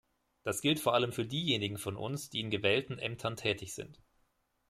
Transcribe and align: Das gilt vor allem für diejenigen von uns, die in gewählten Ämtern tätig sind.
Das 0.41 0.61
gilt 0.61 0.79
vor 0.79 0.95
allem 0.95 1.11
für 1.11 1.25
diejenigen 1.27 1.77
von 1.77 1.95
uns, 1.95 2.31
die 2.31 2.39
in 2.39 2.49
gewählten 2.49 2.97
Ämtern 2.97 3.35
tätig 3.35 3.75
sind. 3.75 4.01